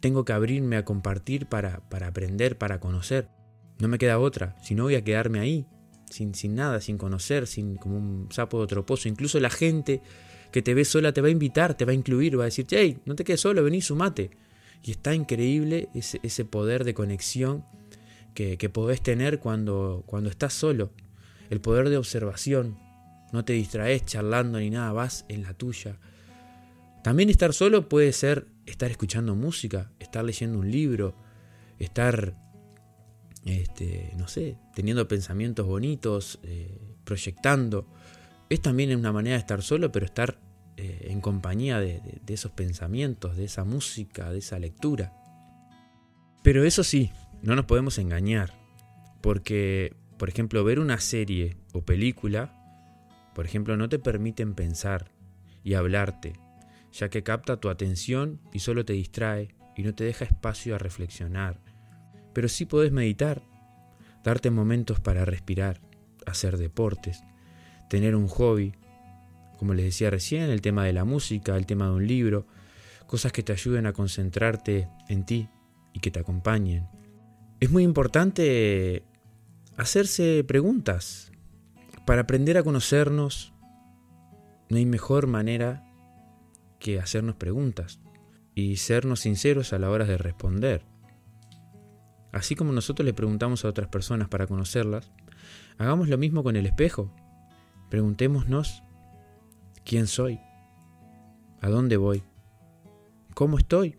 tengo 0.00 0.24
que 0.24 0.32
abrirme 0.32 0.76
a 0.76 0.84
compartir 0.84 1.46
para, 1.46 1.80
para 1.88 2.08
aprender, 2.08 2.56
para 2.58 2.80
conocer. 2.80 3.28
No 3.78 3.88
me 3.88 3.98
queda 3.98 4.18
otra, 4.18 4.56
si 4.62 4.74
no 4.74 4.84
voy 4.84 4.94
a 4.94 5.04
quedarme 5.04 5.40
ahí. 5.40 5.66
sin, 6.10 6.34
sin 6.34 6.54
nada, 6.54 6.80
sin 6.80 6.96
conocer, 6.96 7.46
sin 7.46 7.76
como 7.76 7.96
un 7.96 8.28
sapo 8.30 8.58
de 8.58 8.64
otro 8.64 8.86
pozo. 8.86 9.08
Incluso 9.08 9.38
la 9.40 9.50
gente 9.50 10.00
que 10.50 10.62
te 10.62 10.74
ve 10.74 10.84
sola 10.84 11.12
te 11.12 11.20
va 11.20 11.28
a 11.28 11.32
invitar, 11.32 11.74
te 11.74 11.84
va 11.84 11.92
a 11.92 11.94
incluir, 11.94 12.38
va 12.38 12.44
a 12.44 12.46
decir, 12.46 12.66
hey, 12.70 12.98
no 13.04 13.14
te 13.14 13.24
quedes 13.24 13.40
solo, 13.40 13.62
vení, 13.62 13.82
sumate. 13.82 14.30
Y 14.82 14.92
está 14.92 15.14
increíble 15.14 15.88
ese, 15.94 16.20
ese 16.22 16.44
poder 16.44 16.84
de 16.84 16.94
conexión 16.94 17.64
que, 18.34 18.56
que, 18.56 18.68
podés 18.68 19.02
tener 19.02 19.38
cuando, 19.40 20.04
cuando 20.06 20.30
estás 20.30 20.54
solo. 20.54 20.92
El 21.50 21.60
poder 21.60 21.88
de 21.88 21.96
observación. 21.96 22.78
No 23.32 23.44
te 23.44 23.52
distraes 23.52 24.06
charlando 24.06 24.58
ni 24.58 24.70
nada, 24.70 24.92
vas 24.92 25.26
en 25.28 25.42
la 25.42 25.52
tuya. 25.52 25.98
También 27.08 27.30
estar 27.30 27.54
solo 27.54 27.88
puede 27.88 28.12
ser 28.12 28.48
estar 28.66 28.90
escuchando 28.90 29.34
música, 29.34 29.90
estar 29.98 30.22
leyendo 30.22 30.58
un 30.58 30.70
libro, 30.70 31.14
estar, 31.78 32.34
este, 33.46 34.12
no 34.18 34.28
sé, 34.28 34.58
teniendo 34.74 35.08
pensamientos 35.08 35.66
bonitos, 35.66 36.38
eh, 36.42 36.78
proyectando. 37.04 37.86
Es 38.50 38.60
también 38.60 38.94
una 38.94 39.10
manera 39.10 39.36
de 39.36 39.40
estar 39.40 39.62
solo, 39.62 39.90
pero 39.90 40.04
estar 40.04 40.38
eh, 40.76 41.06
en 41.08 41.22
compañía 41.22 41.80
de, 41.80 42.20
esos 42.26 42.52
pensamientos, 42.52 43.38
de 43.38 43.46
esa 43.46 43.64
música, 43.64 44.30
de 44.30 44.40
esa 44.40 44.58
lectura. 44.58 45.14
Pero 46.42 46.62
eso 46.62 46.84
sí, 46.84 47.10
no 47.42 47.56
nos 47.56 47.64
podemos 47.64 47.96
engañar, 47.96 48.52
porque, 49.22 49.94
por 50.18 50.28
ejemplo, 50.28 50.62
ver 50.62 50.78
una 50.78 51.00
serie 51.00 51.56
o 51.72 51.80
película, 51.80 52.52
por 53.34 53.46
ejemplo, 53.46 53.78
no 53.78 53.88
te 53.88 53.98
permiten 53.98 54.52
pensar 54.52 55.10
y 55.64 55.72
hablarte, 55.72 56.34
ya 56.92 57.08
que 57.08 57.22
capta 57.22 57.60
tu 57.60 57.68
atención 57.68 58.40
y 58.52 58.60
solo 58.60 58.84
te 58.84 58.92
distrae 58.92 59.54
y 59.76 59.82
no 59.82 59.94
te 59.94 60.04
deja 60.04 60.24
espacio 60.24 60.74
a 60.74 60.78
reflexionar. 60.78 61.60
Pero 62.32 62.48
sí 62.48 62.64
podés 62.64 62.92
meditar, 62.92 63.42
darte 64.24 64.50
momentos 64.50 65.00
para 65.00 65.24
respirar, 65.24 65.80
hacer 66.26 66.58
deportes, 66.58 67.22
tener 67.88 68.14
un 68.14 68.28
hobby, 68.28 68.74
como 69.58 69.74
les 69.74 69.86
decía 69.86 70.10
recién, 70.10 70.50
el 70.50 70.60
tema 70.60 70.84
de 70.84 70.92
la 70.92 71.04
música, 71.04 71.56
el 71.56 71.66
tema 71.66 71.86
de 71.86 71.94
un 71.94 72.06
libro, 72.06 72.46
cosas 73.06 73.32
que 73.32 73.42
te 73.42 73.52
ayuden 73.52 73.86
a 73.86 73.92
concentrarte 73.92 74.88
en 75.08 75.24
ti 75.24 75.48
y 75.92 76.00
que 76.00 76.10
te 76.10 76.20
acompañen. 76.20 76.88
Es 77.60 77.70
muy 77.70 77.82
importante 77.82 79.02
hacerse 79.76 80.44
preguntas 80.44 81.32
para 82.06 82.22
aprender 82.22 82.56
a 82.58 82.62
conocernos. 82.62 83.52
No 84.68 84.76
hay 84.76 84.86
mejor 84.86 85.26
manera 85.26 85.87
que 86.78 86.98
hacernos 86.98 87.36
preguntas 87.36 88.00
y 88.54 88.76
sernos 88.76 89.20
sinceros 89.20 89.72
a 89.72 89.78
la 89.78 89.90
hora 89.90 90.04
de 90.04 90.18
responder. 90.18 90.84
Así 92.32 92.54
como 92.54 92.72
nosotros 92.72 93.04
le 93.06 93.14
preguntamos 93.14 93.64
a 93.64 93.68
otras 93.68 93.88
personas 93.88 94.28
para 94.28 94.46
conocerlas, 94.46 95.10
hagamos 95.78 96.08
lo 96.08 96.18
mismo 96.18 96.42
con 96.42 96.56
el 96.56 96.66
espejo. 96.66 97.14
Preguntémonos 97.88 98.82
quién 99.84 100.06
soy, 100.06 100.40
a 101.60 101.68
dónde 101.68 101.96
voy, 101.96 102.22
cómo 103.34 103.58
estoy, 103.58 103.96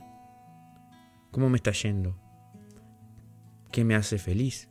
cómo 1.32 1.50
me 1.50 1.58
está 1.58 1.72
yendo, 1.72 2.18
qué 3.72 3.84
me 3.84 3.96
hace 3.96 4.18
feliz. 4.20 4.70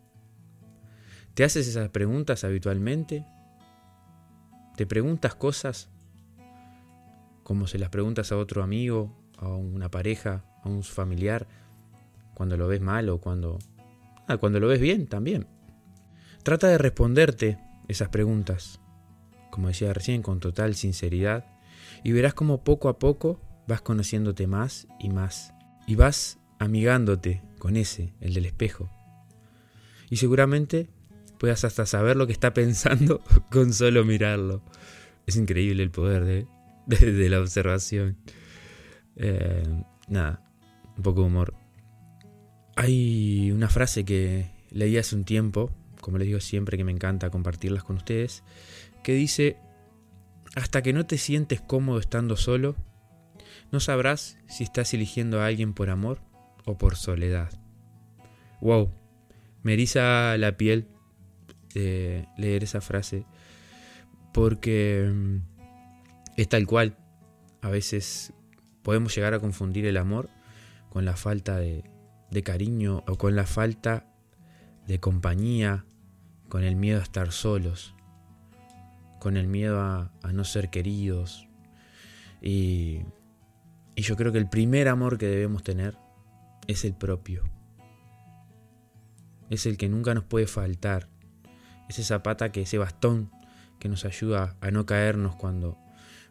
¿Te 1.34 1.44
haces 1.44 1.66
esas 1.68 1.88
preguntas 1.90 2.44
habitualmente? 2.44 3.24
¿Te 4.76 4.86
preguntas 4.86 5.34
cosas 5.34 5.90
como 7.48 7.66
se 7.66 7.78
las 7.78 7.88
preguntas 7.88 8.30
a 8.30 8.36
otro 8.36 8.62
amigo, 8.62 9.16
a 9.38 9.48
una 9.48 9.90
pareja, 9.90 10.44
a 10.62 10.68
un 10.68 10.82
familiar, 10.82 11.48
cuando 12.34 12.58
lo 12.58 12.68
ves 12.68 12.82
mal 12.82 13.08
o 13.08 13.22
cuando, 13.22 13.58
ah, 14.26 14.36
cuando 14.36 14.60
lo 14.60 14.68
ves 14.68 14.82
bien 14.82 15.06
también. 15.06 15.46
Trata 16.42 16.68
de 16.68 16.76
responderte 16.76 17.58
esas 17.88 18.10
preguntas, 18.10 18.80
como 19.50 19.68
decía 19.68 19.94
recién, 19.94 20.20
con 20.20 20.40
total 20.40 20.74
sinceridad, 20.74 21.46
y 22.04 22.12
verás 22.12 22.34
como 22.34 22.64
poco 22.64 22.90
a 22.90 22.98
poco 22.98 23.40
vas 23.66 23.80
conociéndote 23.80 24.46
más 24.46 24.86
y 25.00 25.08
más, 25.08 25.54
y 25.86 25.94
vas 25.94 26.38
amigándote 26.58 27.40
con 27.58 27.78
ese, 27.78 28.12
el 28.20 28.34
del 28.34 28.44
espejo. 28.44 28.90
Y 30.10 30.16
seguramente 30.16 30.90
puedas 31.38 31.64
hasta 31.64 31.86
saber 31.86 32.14
lo 32.16 32.26
que 32.26 32.34
está 32.34 32.52
pensando 32.52 33.22
con 33.50 33.72
solo 33.72 34.04
mirarlo. 34.04 34.60
Es 35.24 35.36
increíble 35.36 35.82
el 35.82 35.90
poder 35.90 36.26
de, 36.26 36.46
desde 37.00 37.28
la 37.28 37.40
observación. 37.40 38.16
Eh, 39.16 39.62
nada, 40.08 40.42
un 40.96 41.02
poco 41.02 41.20
de 41.20 41.26
humor. 41.26 41.54
Hay 42.76 43.50
una 43.50 43.68
frase 43.68 44.04
que 44.04 44.50
leí 44.70 44.96
hace 44.96 45.14
un 45.14 45.24
tiempo, 45.24 45.70
como 46.00 46.16
les 46.16 46.26
digo 46.26 46.40
siempre 46.40 46.78
que 46.78 46.84
me 46.84 46.92
encanta 46.92 47.30
compartirlas 47.30 47.84
con 47.84 47.96
ustedes, 47.96 48.42
que 49.02 49.12
dice, 49.12 49.58
hasta 50.56 50.82
que 50.82 50.94
no 50.94 51.04
te 51.04 51.18
sientes 51.18 51.60
cómodo 51.60 51.98
estando 51.98 52.36
solo, 52.36 52.74
no 53.70 53.80
sabrás 53.80 54.38
si 54.48 54.64
estás 54.64 54.94
eligiendo 54.94 55.42
a 55.42 55.46
alguien 55.46 55.74
por 55.74 55.90
amor 55.90 56.20
o 56.64 56.78
por 56.78 56.96
soledad. 56.96 57.50
Wow, 58.62 58.90
me 59.62 59.74
eriza 59.74 60.38
la 60.38 60.56
piel 60.56 60.88
eh, 61.74 62.26
leer 62.38 62.64
esa 62.64 62.80
frase 62.80 63.26
porque 64.32 65.10
mm, 65.12 65.57
es 66.42 66.48
tal 66.48 66.66
cual. 66.66 66.96
A 67.60 67.68
veces 67.68 68.32
podemos 68.82 69.14
llegar 69.14 69.34
a 69.34 69.40
confundir 69.40 69.84
el 69.86 69.96
amor 69.96 70.30
con 70.88 71.04
la 71.04 71.16
falta 71.16 71.56
de, 71.56 71.82
cariño 72.44 73.02
o 73.08 73.18
con 73.18 73.34
la 73.34 73.44
falta 73.44 74.06
de 74.86 75.00
compañía, 75.00 75.84
con 76.48 76.62
el 76.62 76.76
miedo 76.76 77.00
a 77.00 77.02
estar 77.02 77.32
solos, 77.32 77.94
con 79.18 79.36
el 79.36 79.48
miedo 79.48 79.80
a, 79.80 80.12
no 80.32 80.44
ser 80.44 80.70
queridos. 80.70 81.48
Y, 82.40 83.00
y 83.96 84.02
yo 84.02 84.16
creo 84.16 84.30
que 84.30 84.38
el 84.38 84.48
primer 84.48 84.86
amor 84.86 85.18
que 85.18 85.26
debemos 85.26 85.64
tener 85.64 85.98
es 86.68 86.84
el 86.84 86.94
propio. 86.94 87.42
Es 89.50 89.66
el 89.66 89.76
que 89.76 89.88
nunca 89.88 90.14
nos 90.14 90.22
puede 90.22 90.46
faltar. 90.46 91.08
Es 91.88 91.98
esa 91.98 92.22
pata 92.22 92.52
que 92.52 92.62
ese 92.62 92.78
bastón 92.78 93.32
que 93.80 93.88
nos 93.88 94.04
ayuda 94.04 94.56
a 94.60 94.70
no 94.70 94.86
caernos 94.86 95.34
cuando 95.34 95.78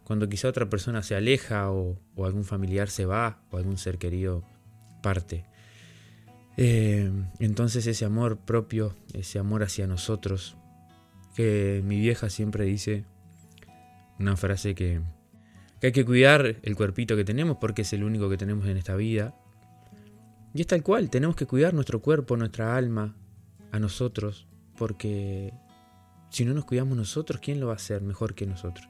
cuando 0.07 0.29
quizá 0.29 0.47
otra 0.47 0.69
persona 0.69 1.03
se 1.03 1.15
aleja 1.15 1.69
o, 1.69 1.99
algún 2.23 2.45
familiar 2.45 2.89
se 2.89 3.05
va 3.05 3.41
o 3.51 3.57
algún 3.57 3.77
ser 3.77 3.97
querido 3.97 4.41
parte. 5.03 5.43
Eh, 6.55 7.11
entonces 7.39 7.85
ese 7.87 8.05
amor 8.05 8.37
propio, 8.37 8.95
ese 9.13 9.37
amor 9.37 9.63
hacia 9.63 9.85
nosotros, 9.85 10.55
que 11.35 11.81
mi 11.83 11.99
vieja 11.99 12.29
siempre 12.29 12.63
dice 12.63 13.03
una 14.17 14.37
frase 14.37 14.75
que, 14.75 15.01
que 15.81 15.87
hay 15.87 15.93
que 15.93 16.05
cuidar 16.05 16.55
el 16.61 16.75
cuerpito 16.77 17.17
que 17.17 17.25
tenemos 17.25 17.57
porque 17.57 17.81
es 17.81 17.91
el 17.91 18.05
único 18.05 18.29
que 18.29 18.37
tenemos 18.37 18.65
en 18.67 18.77
esta 18.77 18.95
vida. 18.95 19.35
Y 20.53 20.61
es 20.61 20.67
tal 20.67 20.83
cual, 20.83 21.09
tenemos 21.09 21.35
que 21.35 21.47
cuidar 21.47 21.73
nuestro 21.73 22.01
cuerpo, 22.01 22.37
nuestra 22.37 22.77
alma, 22.77 23.17
a 23.73 23.79
nosotros, 23.79 24.47
porque 24.77 25.53
si 26.29 26.45
no 26.45 26.53
nos 26.53 26.63
cuidamos 26.63 26.97
nosotros, 26.97 27.41
¿quién 27.43 27.59
lo 27.59 27.67
va 27.67 27.73
a 27.73 27.75
hacer 27.75 28.01
mejor 28.01 28.35
que 28.35 28.45
nosotros? 28.45 28.87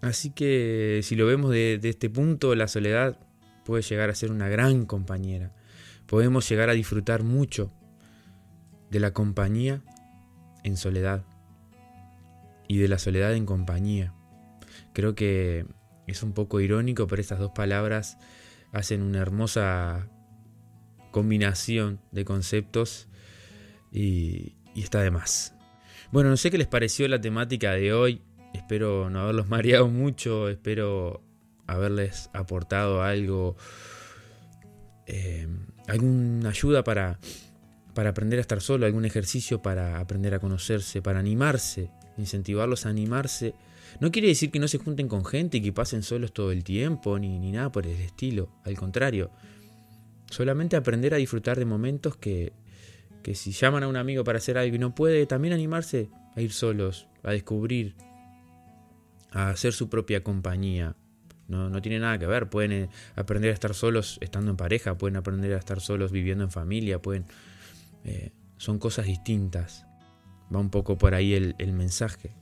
Así 0.00 0.30
que 0.30 1.00
si 1.02 1.16
lo 1.16 1.26
vemos 1.26 1.50
de, 1.50 1.78
de, 1.78 1.88
este 1.88 2.08
punto, 2.08 2.54
la 2.54 2.68
soledad 2.68 3.18
puede 3.64 3.82
llegar 3.82 4.10
a 4.10 4.14
ser 4.14 4.30
una 4.30 4.48
gran 4.48 4.86
compañera. 4.86 5.52
Podemos 6.06 6.48
llegar 6.48 6.70
a 6.70 6.74
disfrutar 6.74 7.22
mucho 7.22 7.72
de 8.90 9.00
la 9.00 9.12
compañía 9.12 9.82
en 10.64 10.76
soledad 10.76 11.24
y 12.68 12.78
de 12.78 12.88
la 12.88 12.98
soledad 12.98 13.34
en 13.34 13.46
compañía. 13.46 14.14
Creo 14.92 15.14
que 15.14 15.66
es 16.06 16.22
un 16.22 16.32
poco 16.32 16.60
irónico, 16.60 17.06
pero 17.06 17.20
estas 17.20 17.38
dos 17.38 17.50
palabras 17.50 18.18
hacen 18.72 19.02
una 19.02 19.18
hermosa 19.18 20.08
combinación 21.10 22.00
de 22.12 22.24
conceptos 22.24 23.08
y, 23.90 24.54
y 24.74 24.82
está 24.82 25.00
de 25.00 25.10
más. 25.10 25.54
Bueno, 26.12 26.30
no 26.30 26.36
sé 26.36 26.50
qué 26.50 26.58
les 26.58 26.66
pareció 26.66 27.08
la 27.08 27.20
temática 27.20 27.72
de 27.72 27.92
hoy. 27.92 28.22
Espero 28.58 29.08
no 29.08 29.20
haberlos 29.20 29.48
mareado 29.54 29.88
mucho, 29.88 30.48
espero 30.48 31.22
haberles 31.66 32.30
aportado 32.32 33.02
algo, 33.02 33.56
eh, 35.06 35.46
alguna 35.86 36.50
ayuda 36.50 36.82
para, 36.82 37.18
para 37.94 38.10
aprender 38.10 38.38
a 38.38 38.42
estar 38.42 38.60
solo, 38.60 38.86
algún 38.86 39.04
ejercicio 39.04 39.62
para 39.62 40.00
aprender 40.00 40.34
a 40.34 40.40
conocerse, 40.40 41.02
para 41.02 41.20
animarse, 41.20 41.90
incentivarlos 42.16 42.86
a 42.86 42.88
animarse. 42.88 43.54
No 44.00 44.10
quiere 44.10 44.28
decir 44.28 44.50
que 44.50 44.58
no 44.58 44.68
se 44.68 44.78
junten 44.78 45.08
con 45.08 45.24
gente 45.24 45.58
y 45.58 45.62
que 45.62 45.72
pasen 45.72 46.02
solos 46.02 46.32
todo 46.32 46.52
el 46.52 46.64
tiempo, 46.64 47.18
ni, 47.18 47.38
ni 47.38 47.52
nada 47.52 47.70
por 47.70 47.86
el 47.86 48.00
estilo, 48.00 48.50
al 48.64 48.76
contrario. 48.76 49.30
Solamente 50.30 50.76
aprender 50.76 51.14
a 51.14 51.18
disfrutar 51.18 51.58
de 51.58 51.64
momentos 51.64 52.16
que, 52.16 52.52
que 53.22 53.34
si 53.34 53.52
llaman 53.52 53.82
a 53.82 53.88
un 53.88 53.96
amigo 53.96 54.24
para 54.24 54.38
hacer 54.38 54.58
algo 54.58 54.74
y 54.74 54.78
no 54.78 54.94
puede, 54.94 55.26
también 55.26 55.54
animarse 55.54 56.10
a 56.34 56.40
ir 56.40 56.52
solos, 56.52 57.06
a 57.22 57.32
descubrir, 57.32 57.94
a 59.30 59.50
hacer 59.50 59.72
su 59.72 59.88
propia 59.88 60.22
compañía. 60.22 60.96
No, 61.48 61.70
no, 61.70 61.80
tiene 61.80 61.98
nada 61.98 62.18
que 62.18 62.26
ver, 62.26 62.50
pueden 62.50 62.72
eh, 62.72 62.88
aprender 63.16 63.50
a 63.50 63.54
estar 63.54 63.74
solos 63.74 64.18
estando 64.20 64.50
en 64.50 64.56
pareja, 64.56 64.98
pueden 64.98 65.16
aprender 65.16 65.54
a 65.54 65.58
estar 65.58 65.80
solos 65.80 66.12
viviendo 66.12 66.44
en 66.44 66.50
familia, 66.50 67.00
pueden... 67.00 67.24
Eh, 68.04 68.32
son 68.58 68.78
cosas 68.78 69.06
distintas. 69.06 69.86
Va 70.54 70.58
un 70.58 70.70
poco 70.70 70.98
por 70.98 71.14
ahí 71.14 71.34
el, 71.34 71.54
el 71.58 71.72
mensaje. 71.72 72.34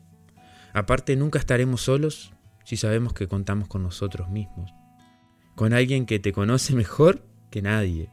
Aparte, 0.73 1.15
nunca 1.15 1.39
estaremos 1.39 1.83
solos 1.83 2.33
si 2.65 2.77
sabemos 2.77 3.13
que 3.13 3.29
contamos 3.29 3.69
con 3.69 3.83
nosotros 3.83 4.29
mismos. 4.29 4.73
Con 5.55 5.73
alguien 5.73 6.05
que 6.05 6.19
te 6.19 6.33
conoce 6.33 6.75
mejor 6.75 7.25
que 7.51 7.63
nadie. 7.63 8.11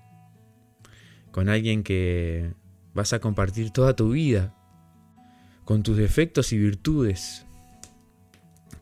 Con 1.32 1.50
alguien 1.50 1.84
que 1.84 2.54
vas 2.94 3.14
a 3.14 3.20
compartir 3.20 3.72
toda 3.72 3.96
tu 3.96 4.12
vida. 4.12 4.56
Con 5.66 5.82
tus 5.82 5.98
defectos 5.98 6.54
y 6.54 6.58
virtudes. 6.58 7.46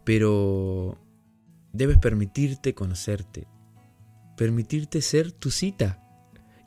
Pero 0.04 0.98
debes 1.74 1.98
permitirte 1.98 2.74
conocerte. 2.74 3.48
Permitirte 4.38 5.02
ser 5.02 5.32
tu 5.32 5.52
cita. 5.52 6.04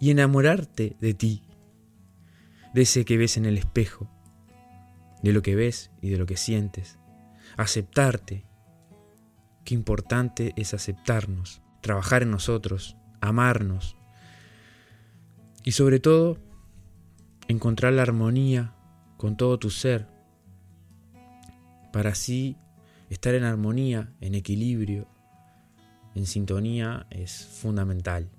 Y 0.00 0.10
enamorarte 0.10 0.96
de 1.00 1.14
ti. 1.14 1.42
De 2.74 2.82
ese 2.82 3.04
que 3.04 3.16
ves 3.16 3.36
en 3.36 3.46
el 3.46 3.58
espejo 3.58 4.10
de 5.24 5.32
lo 5.32 5.40
que 5.40 5.54
ves 5.54 5.90
y 6.02 6.10
de 6.10 6.18
lo 6.18 6.26
que 6.26 6.36
sientes. 6.36 6.98
Aceptarte. 7.56 8.44
Qué 9.64 9.74
importante 9.74 10.52
es 10.56 10.74
aceptarnos, 10.74 11.62
trabajar 11.80 12.22
en 12.22 12.30
nosotros, 12.30 12.98
amarnos. 13.22 13.96
Y 15.64 15.72
sobre 15.72 15.98
todo, 15.98 16.36
encontrar 17.48 17.94
la 17.94 18.02
armonía 18.02 18.74
con 19.16 19.38
todo 19.38 19.58
tu 19.58 19.70
ser, 19.70 20.06
para 21.90 22.10
así 22.10 22.58
estar 23.10 23.34
en 23.34 23.44
armonía, 23.44 24.12
en 24.20 24.34
equilibrio, 24.34 25.08
en 26.14 26.26
sintonía, 26.26 27.06
es 27.10 27.46
fundamental. 27.46 28.30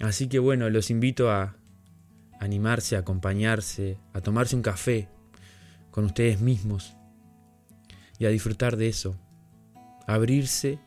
Así 0.00 0.28
que 0.28 0.38
bueno, 0.38 0.68
los 0.70 0.90
invito 0.90 1.30
a 1.30 1.56
animarse, 2.40 2.96
a 2.96 3.00
acompañarse, 3.00 3.98
a 4.12 4.20
tomarse 4.20 4.56
un 4.56 4.62
café, 4.62 5.08
con 5.90 6.06
ustedes 6.06 6.40
mismos 6.40 6.96
y 8.18 8.26
a 8.26 8.28
disfrutar 8.28 8.76
de 8.76 8.88
eso, 8.88 9.16
abrirse 10.08 10.80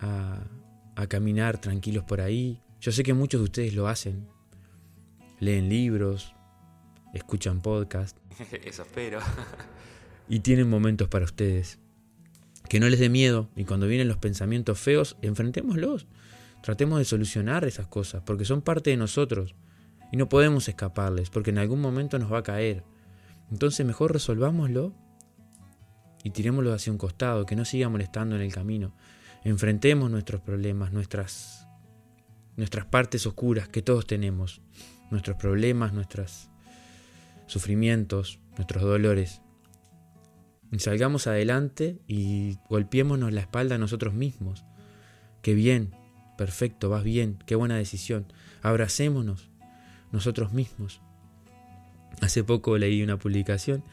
a, 0.00 0.40
a 0.96 1.06
caminar 1.06 1.58
tranquilos 1.58 2.02
por 2.02 2.20
ahí. 2.20 2.60
Yo 2.80 2.90
sé 2.90 3.04
que 3.04 3.14
muchos 3.14 3.40
de 3.40 3.44
ustedes 3.44 3.74
lo 3.74 3.86
hacen, 3.86 4.26
leen 5.38 5.68
libros, 5.68 6.34
escuchan 7.14 7.60
podcasts. 7.60 8.20
Eso 8.64 8.82
espero. 8.82 9.20
y 10.28 10.40
tienen 10.40 10.68
momentos 10.68 11.08
para 11.08 11.24
ustedes. 11.24 11.78
Que 12.68 12.80
no 12.80 12.88
les 12.88 13.00
dé 13.00 13.08
miedo 13.08 13.50
y 13.56 13.64
cuando 13.64 13.86
vienen 13.86 14.08
los 14.08 14.18
pensamientos 14.18 14.78
feos, 14.78 15.16
enfrentémoslos. 15.22 16.06
Tratemos 16.62 16.98
de 16.98 17.04
solucionar 17.04 17.64
esas 17.64 17.86
cosas 17.86 18.22
porque 18.24 18.44
son 18.44 18.62
parte 18.62 18.90
de 18.90 18.96
nosotros 18.96 19.54
y 20.10 20.16
no 20.16 20.28
podemos 20.28 20.68
escaparles 20.68 21.28
porque 21.28 21.50
en 21.50 21.58
algún 21.58 21.80
momento 21.80 22.18
nos 22.18 22.32
va 22.32 22.38
a 22.38 22.42
caer. 22.42 22.84
Entonces 23.50 23.84
mejor 23.84 24.12
resolvámoslo 24.12 24.94
y 26.24 26.30
tirémoslo 26.30 26.72
hacia 26.72 26.92
un 26.92 26.98
costado, 26.98 27.46
que 27.46 27.56
no 27.56 27.64
siga 27.64 27.88
molestando 27.88 28.36
en 28.36 28.42
el 28.42 28.52
camino. 28.52 28.94
Enfrentemos 29.44 30.10
nuestros 30.10 30.40
problemas, 30.40 30.92
nuestras, 30.92 31.66
nuestras 32.56 32.86
partes 32.86 33.26
oscuras 33.26 33.68
que 33.68 33.82
todos 33.82 34.06
tenemos, 34.06 34.62
nuestros 35.10 35.36
problemas, 35.36 35.92
nuestros 35.92 36.48
sufrimientos, 37.46 38.38
nuestros 38.56 38.82
dolores. 38.82 39.41
Salgamos 40.78 41.26
adelante 41.26 41.98
y 42.08 42.58
golpeémonos 42.68 43.32
la 43.32 43.42
espalda 43.42 43.74
a 43.74 43.78
nosotros 43.78 44.14
mismos. 44.14 44.64
Qué 45.42 45.54
bien, 45.54 45.94
perfecto, 46.38 46.88
vas 46.88 47.04
bien, 47.04 47.38
qué 47.46 47.56
buena 47.56 47.76
decisión. 47.76 48.26
Abracémonos 48.62 49.50
nosotros 50.12 50.52
mismos. 50.52 51.00
Hace 52.20 52.42
poco 52.44 52.78
leí 52.78 53.02
una 53.02 53.18
publicación 53.18 53.84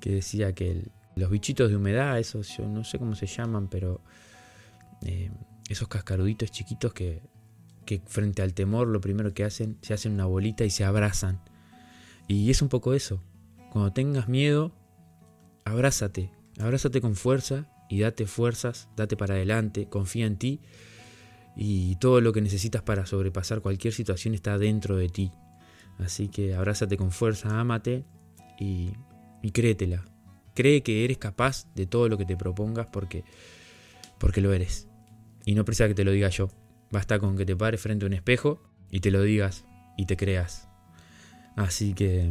que 0.00 0.10
decía 0.10 0.54
que 0.54 0.88
los 1.14 1.30
bichitos 1.30 1.70
de 1.70 1.76
humedad, 1.76 2.18
esos 2.18 2.56
yo 2.56 2.66
no 2.66 2.84
sé 2.84 2.98
cómo 2.98 3.14
se 3.14 3.26
llaman, 3.26 3.68
pero 3.68 4.00
eh, 5.02 5.30
esos 5.68 5.88
cascaruditos 5.88 6.50
chiquitos 6.50 6.92
que, 6.94 7.22
que 7.84 8.00
frente 8.06 8.42
al 8.42 8.54
temor 8.54 8.88
lo 8.88 9.00
primero 9.00 9.34
que 9.34 9.44
hacen, 9.44 9.78
se 9.82 9.94
hacen 9.94 10.12
una 10.12 10.26
bolita 10.26 10.64
y 10.64 10.70
se 10.70 10.84
abrazan. 10.84 11.40
Y 12.26 12.50
es 12.50 12.60
un 12.60 12.68
poco 12.68 12.94
eso. 12.94 13.22
Cuando 13.70 13.92
tengas 13.92 14.28
miedo, 14.28 14.72
abrázate, 15.68 16.30
abrázate 16.58 17.00
con 17.00 17.14
fuerza 17.14 17.70
y 17.88 18.00
date 18.00 18.26
fuerzas, 18.26 18.88
date 18.96 19.16
para 19.16 19.34
adelante, 19.34 19.88
confía 19.88 20.26
en 20.26 20.36
ti 20.36 20.60
y 21.56 21.96
todo 21.96 22.20
lo 22.20 22.32
que 22.32 22.40
necesitas 22.40 22.82
para 22.82 23.06
sobrepasar 23.06 23.60
cualquier 23.60 23.92
situación 23.92 24.34
está 24.34 24.58
dentro 24.58 24.96
de 24.96 25.08
ti. 25.08 25.32
Así 25.98 26.28
que 26.28 26.54
abrázate 26.54 26.96
con 26.96 27.10
fuerza, 27.10 27.58
ámate 27.58 28.04
y, 28.58 28.92
créetela. 29.52 30.04
Cree 30.54 30.82
que 30.82 31.04
eres 31.04 31.18
capaz 31.18 31.66
de 31.74 31.86
todo 31.86 32.08
lo 32.08 32.18
que 32.18 32.24
te 32.24 32.36
propongas 32.36 32.86
porque, 32.92 33.24
porque 34.18 34.40
lo 34.40 34.52
eres. 34.52 34.88
Y 35.44 35.54
no 35.54 35.64
precisa 35.64 35.88
que 35.88 35.94
te 35.94 36.04
lo 36.04 36.12
diga 36.12 36.28
yo. 36.28 36.48
Basta 36.90 37.18
con 37.18 37.36
que 37.36 37.44
te 37.44 37.56
pares 37.56 37.80
frente 37.80 38.04
a 38.04 38.08
un 38.08 38.12
espejo 38.12 38.62
y 38.90 39.00
te 39.00 39.10
lo 39.10 39.22
digas 39.22 39.64
y 39.96 40.06
te 40.06 40.16
creas. 40.16 40.68
Así 41.56 41.94
que, 41.94 42.30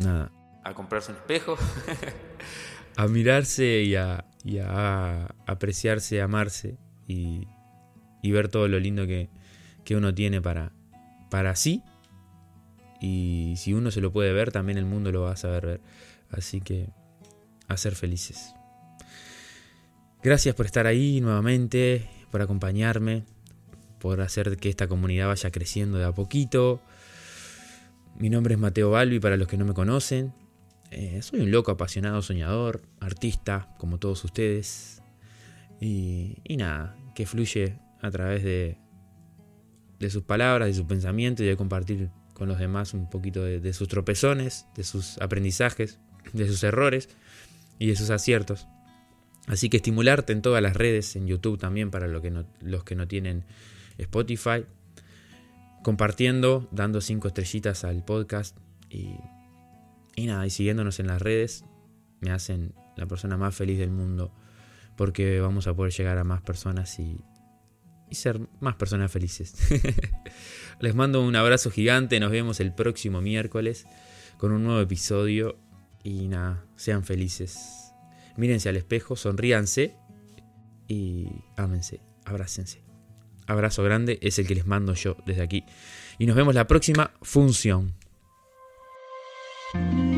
nada. 0.00 0.32
A 0.64 0.74
comprarse 0.74 1.12
un 1.12 1.18
espejo. 1.18 1.56
a 2.96 3.06
mirarse 3.06 3.82
y 3.82 3.94
a, 3.94 4.24
y 4.44 4.58
a 4.58 5.26
apreciarse, 5.46 6.20
amarse 6.20 6.78
y, 7.06 7.46
y, 8.22 8.30
ver 8.32 8.48
todo 8.48 8.66
lo 8.66 8.80
lindo 8.80 9.06
que, 9.06 9.28
que 9.84 9.94
uno 9.94 10.14
tiene 10.14 10.40
para, 10.40 10.72
para 11.30 11.54
sí 11.54 11.82
y 13.06 13.54
si 13.58 13.74
uno 13.74 13.90
se 13.90 14.00
lo 14.00 14.12
puede 14.12 14.32
ver, 14.32 14.50
también 14.50 14.78
el 14.78 14.86
mundo 14.86 15.12
lo 15.12 15.20
va 15.22 15.32
a 15.32 15.36
saber 15.36 15.66
ver. 15.66 15.80
Así 16.30 16.62
que 16.62 16.88
a 17.68 17.76
ser 17.76 17.94
felices. 17.94 18.54
Gracias 20.22 20.54
por 20.54 20.64
estar 20.64 20.86
ahí 20.86 21.20
nuevamente, 21.20 22.08
por 22.30 22.40
acompañarme, 22.40 23.24
por 24.00 24.22
hacer 24.22 24.56
que 24.56 24.70
esta 24.70 24.88
comunidad 24.88 25.28
vaya 25.28 25.50
creciendo 25.50 25.98
de 25.98 26.06
a 26.06 26.12
poquito. 26.12 26.80
Mi 28.18 28.30
nombre 28.30 28.54
es 28.54 28.60
Mateo 28.60 28.90
Balbi 28.90 29.20
para 29.20 29.36
los 29.36 29.48
que 29.48 29.58
no 29.58 29.66
me 29.66 29.74
conocen. 29.74 30.32
Eh, 30.96 31.22
soy 31.22 31.40
un 31.40 31.50
loco 31.50 31.72
apasionado, 31.72 32.22
soñador, 32.22 32.82
artista, 33.00 33.74
como 33.78 33.98
todos 33.98 34.22
ustedes. 34.22 35.02
Y, 35.80 36.36
nada, 36.56 36.96
que 37.16 37.26
fluye 37.26 37.78
a 38.00 38.10
través 38.12 38.44
de, 38.44 38.78
de 39.98 40.10
sus 40.10 40.22
palabras, 40.22 40.68
de 40.68 40.74
sus 40.74 40.84
pensamientos 40.84 41.44
y 41.44 41.48
de 41.48 41.56
compartir 41.56 42.10
con 42.32 42.48
los 42.48 42.60
demás 42.60 42.94
un 42.94 43.10
poquito 43.10 43.42
de, 43.42 43.72
sus 43.72 43.88
tropezones, 43.88 44.66
de 44.76 44.84
sus 44.84 45.18
aprendizajes, 45.18 45.98
de 46.32 46.46
sus 46.46 46.62
errores 46.62 47.08
y 47.80 47.88
de 47.88 47.96
sus 47.96 48.10
aciertos. 48.10 48.68
Así 49.48 49.68
que 49.68 49.78
estimularte 49.78 50.32
en 50.32 50.42
todas 50.42 50.62
las 50.62 50.76
redes, 50.76 51.16
en 51.16 51.26
YouTube 51.26 51.58
también 51.58 51.90
para 51.90 52.06
que 52.20 52.30
no, 52.30 52.46
los 52.60 52.84
que 52.84 52.94
no 52.94 53.08
tienen 53.08 53.44
Spotify, 53.98 54.64
compartiendo, 55.82 56.68
dando 56.70 57.00
cinco 57.00 57.28
estrellitas 57.28 57.82
al 57.82 58.04
podcast 58.04 58.56
y, 58.90 59.16
y 60.16 60.26
nada, 60.26 60.46
y 60.46 60.50
siguiéndonos 60.50 61.00
en 61.00 61.06
las 61.06 61.20
redes, 61.20 61.64
me 62.20 62.30
hacen 62.30 62.74
la 62.96 63.06
persona 63.06 63.36
más 63.36 63.54
feliz 63.54 63.78
del 63.78 63.90
mundo 63.90 64.32
porque 64.96 65.40
vamos 65.40 65.66
a 65.66 65.74
poder 65.74 65.92
llegar 65.92 66.18
a 66.18 66.24
más 66.24 66.40
personas 66.42 66.98
y, 66.98 67.20
ser 68.10 68.40
más 68.60 68.76
personas 68.76 69.10
felices. 69.10 69.56
Les 70.80 70.94
mando 70.94 71.20
un 71.20 71.34
abrazo 71.34 71.72
gigante, 71.72 72.20
nos 72.20 72.30
vemos 72.30 72.60
el 72.60 72.72
próximo 72.72 73.20
miércoles 73.20 73.86
con 74.38 74.52
un 74.52 74.62
nuevo 74.62 74.80
episodio 74.80 75.58
y 76.04 76.28
nada, 76.28 76.64
sean 76.76 77.02
felices. 77.02 77.92
Mírense 78.36 78.68
al 78.68 78.76
espejo, 78.76 79.16
sonríanse 79.16 79.96
y 80.86 81.26
ámense, 81.56 82.02
abrácense. 82.24 82.84
Abrazo 83.48 83.82
grande 83.82 84.20
es 84.22 84.38
el 84.38 84.46
que 84.46 84.54
les 84.54 84.66
mando 84.66 84.94
yo 84.94 85.16
desde 85.26 85.42
aquí. 85.42 85.64
Y 86.18 86.26
nos 86.26 86.36
vemos 86.36 86.54
la 86.54 86.68
próxima 86.68 87.10
función. 87.20 87.94
Bye. 89.74 90.13